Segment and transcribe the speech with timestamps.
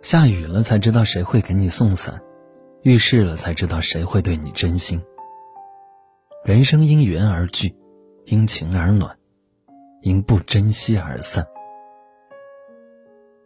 [0.00, 2.20] 下雨了才知道谁会给你送伞，
[2.82, 5.02] 遇事了才知道谁会对你真心。
[6.44, 7.74] 人生因缘而聚，
[8.24, 9.14] 因情而暖，
[10.00, 11.46] 因不珍惜而散。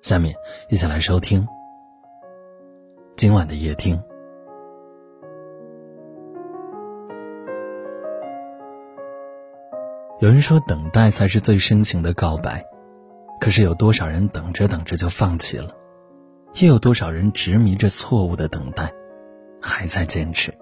[0.02, 0.34] 下面
[0.68, 1.46] 一起来收听
[3.16, 4.00] 今晚的夜听。
[10.20, 12.64] 有人说，等待才是最深情的告白。
[13.40, 15.74] 可是有多少人等着等着就放弃了？
[16.56, 18.92] 又有多少人执迷着错误的等待，
[19.60, 20.52] 还在坚持？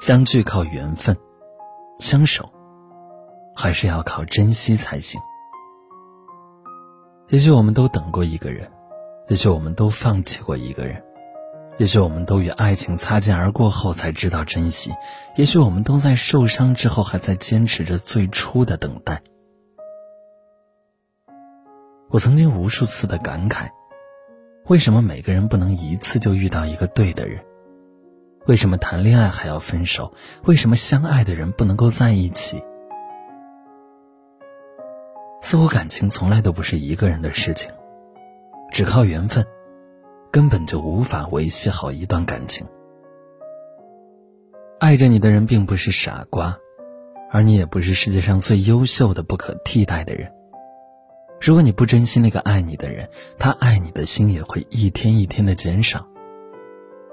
[0.00, 1.16] 相聚靠缘分，
[1.98, 2.48] 相守
[3.56, 5.20] 还是要靠珍惜才行。
[7.30, 8.70] 也许我们都等过一个人，
[9.28, 11.02] 也许我们都放弃过一个人，
[11.78, 14.92] 也许我们都与爱情擦肩而过后才知道珍惜，
[15.36, 19.20] 也许我们都在受伤之后还在坚持着最初的等待。
[22.10, 23.68] 我曾经无数次的感慨：
[24.68, 27.44] 为什么每个人不能一次就遇到一个对的人？
[28.46, 30.10] 为什么谈恋爱还要分手？
[30.46, 32.64] 为什么相爱的人不能够在一起？
[35.42, 37.70] 似乎感情从来都不是一个人的事情，
[38.72, 39.44] 只靠缘分，
[40.30, 42.66] 根本就无法维系好一段感情。
[44.80, 46.56] 爱着你的人并不是傻瓜，
[47.30, 50.32] 而你也不是世界上最优秀的、不可替代的人。
[51.40, 53.08] 如果你不珍惜那个爱你的人，
[53.38, 56.06] 他爱你的心也会一天一天的减少，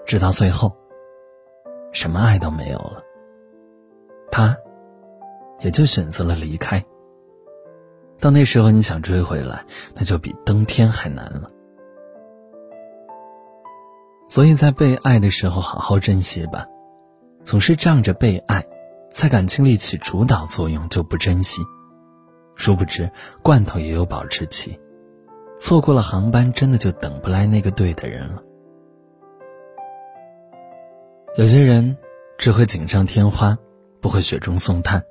[0.05, 0.75] 直到最后，
[1.91, 3.03] 什么爱都没有了，
[4.31, 4.57] 他
[5.61, 6.83] 也就选择了离开。
[8.19, 11.51] 到那时候，你想追回来，那就比登天还难了。
[14.27, 16.65] 所以在被爱的时候，好好珍惜吧。
[17.43, 18.65] 总是仗着被爱，
[19.11, 21.61] 在感情里起主导作用，就不珍惜。
[22.55, 23.09] 殊不知，
[23.43, 24.79] 罐头也有保质期，
[25.59, 28.41] 错过了航班，真的就等不来那个对的人了。
[31.37, 31.97] 有些人
[32.37, 33.57] 只会锦上添花，
[34.01, 35.01] 不会雪中送炭；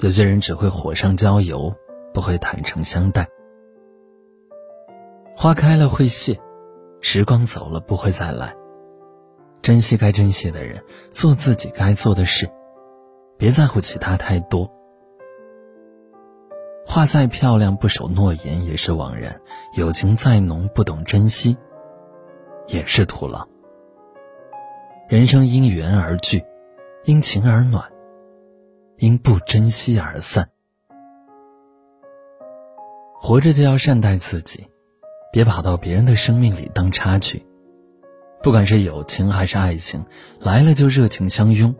[0.00, 1.74] 有些人只会火上浇油，
[2.14, 3.26] 不会坦诚相待。
[5.36, 6.38] 花开了会谢，
[7.00, 8.54] 时光走了不会再来。
[9.62, 12.48] 珍惜该珍惜的人，做自己该做的事，
[13.36, 14.72] 别在乎其他太多。
[16.88, 19.30] 话再漂亮，不守诺言也是枉然；
[19.74, 21.54] 友情再浓，不懂珍惜
[22.66, 23.46] 也是徒劳。
[25.06, 26.42] 人生因缘而聚，
[27.04, 27.84] 因情而暖，
[28.96, 30.48] 因不珍惜而散。
[33.20, 34.66] 活着就要善待自己，
[35.30, 37.44] 别跑到别人的生命里当插曲。
[38.42, 40.06] 不管是友情还是爱情，
[40.40, 41.74] 来了就热情相拥，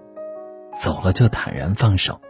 [0.79, 2.21] 走了就坦然放手。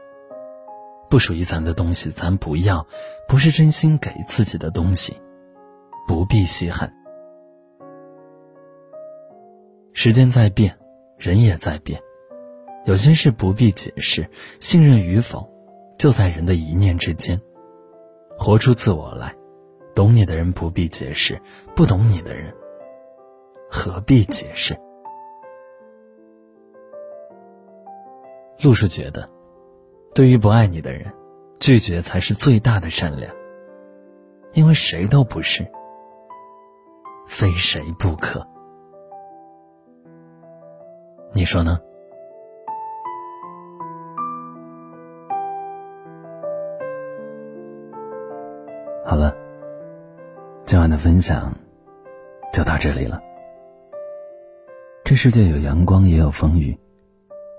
[1.10, 2.84] 不属于咱的东西，咱不要；
[3.26, 5.16] 不是真心给自己的东西，
[6.06, 6.92] 不必稀罕。
[9.94, 10.78] 时间在变，
[11.16, 12.00] 人也在变，
[12.84, 14.28] 有些事不必解释，
[14.60, 15.48] 信任与否，
[15.96, 17.40] 就在人的一念之间。
[18.38, 19.34] 活出自我来，
[19.94, 21.40] 懂你的人不必解释，
[21.74, 22.54] 不懂你的人
[23.70, 24.78] 何必解释？
[28.60, 29.37] 陆叔觉得。
[30.18, 31.14] 对于不爱你的人，
[31.60, 33.32] 拒绝才是最大的善良。
[34.52, 35.64] 因为谁都不是，
[37.28, 38.44] 非谁不可。
[41.32, 41.78] 你说呢？
[49.06, 49.32] 好了，
[50.64, 51.54] 今晚的分享
[52.52, 53.22] 就到这里了。
[55.04, 56.76] 这世界有阳光，也有风雨，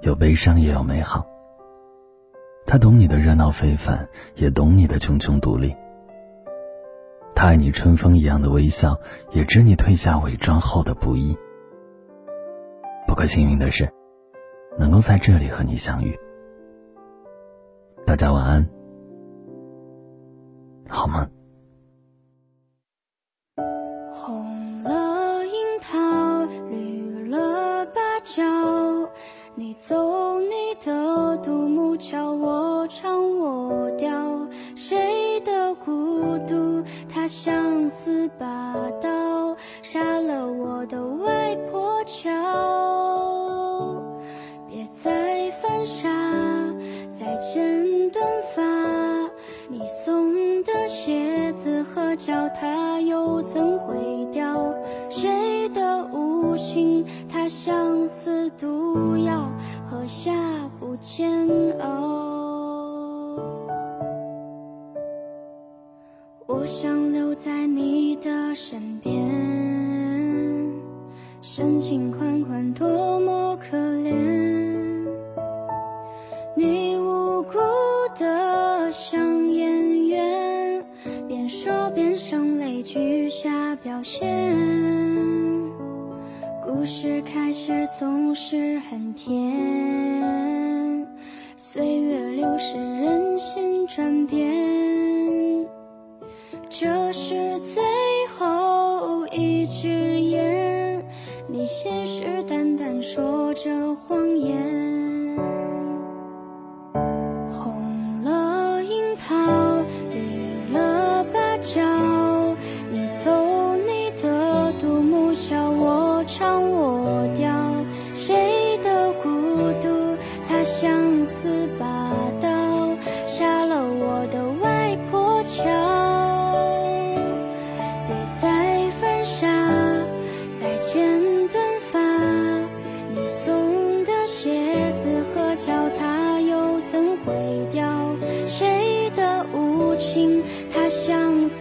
[0.02, 1.26] 有悲伤，也有美好。
[2.72, 5.76] 他懂你的热闹非凡，也懂你的茕茕独立。
[7.34, 8.96] 他爱你春风一样的微笑，
[9.32, 11.36] 也知你褪下伪装后的不易。
[13.08, 13.90] 不过幸运的是，
[14.78, 16.16] 能够在这里和你相遇。
[18.06, 18.70] 大家晚安，
[20.88, 21.28] 好吗？
[24.14, 28.44] 红了樱桃，绿了芭蕉，
[29.56, 32.29] 你走你的独木桥。
[37.30, 42.32] 相思把刀杀了我的外婆桥，
[44.68, 46.10] 别再犯傻，
[47.12, 48.64] 再剪短发。
[49.70, 50.34] 你送
[50.64, 54.74] 的鞋子和脚踏又怎会掉？
[55.08, 59.52] 谁的无情，他相思毒药，
[59.88, 60.32] 喝下
[60.80, 61.48] 不煎
[61.80, 62.19] 熬。
[66.60, 68.54] 我想留在你的。
[68.54, 69.16] 身边，
[71.42, 74.14] 深情款款，多么可怜。
[76.58, 77.54] 你无辜
[78.20, 80.84] 的像演员，
[81.30, 84.54] 边说边声泪俱下表现。
[86.62, 91.08] 故事开始总是很甜，
[91.56, 94.49] 岁月流逝，人心转变，
[96.82, 97.84] 这是最
[98.38, 99.90] 后一支
[100.22, 101.06] 烟，
[101.46, 103.94] 你信誓旦旦说着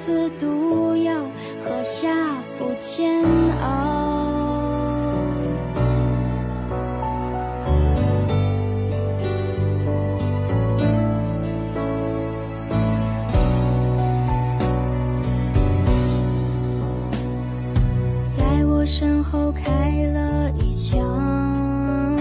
[0.09, 1.13] 相思毒药，
[1.63, 2.09] 喝下
[2.59, 3.23] 不煎
[3.61, 5.15] 熬。
[18.35, 22.17] 在我身后开了一枪，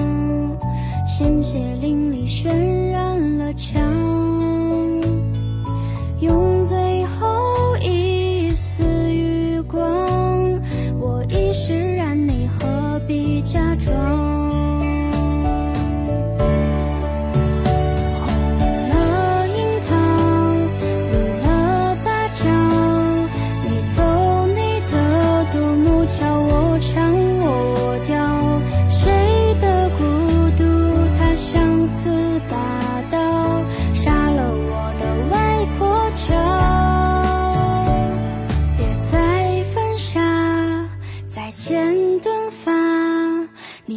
[1.08, 3.97] 鲜血淋漓，渲染了墙。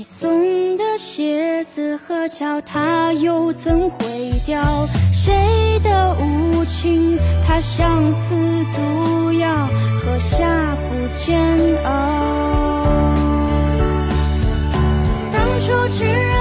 [0.00, 4.88] 你送的鞋子和脚它又怎会掉？
[5.12, 7.18] 谁的无情？
[7.46, 8.34] 它像似
[8.74, 9.68] 毒药，
[10.02, 11.54] 喝下不煎
[11.84, 11.90] 熬。
[15.34, 16.39] 当初炽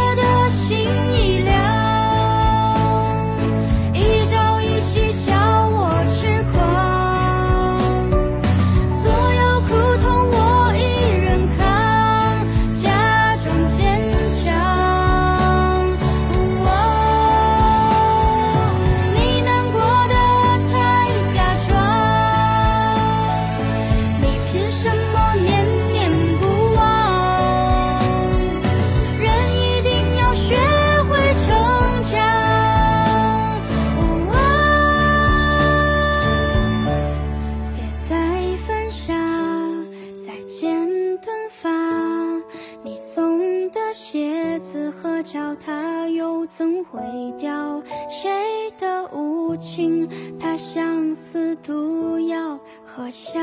[49.70, 50.10] 情？
[50.40, 53.40] 它相思毒药，喝下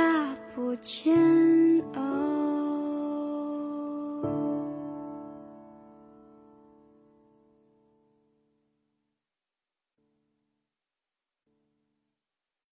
[0.55, 1.17] 不煎
[1.95, 2.46] 熬。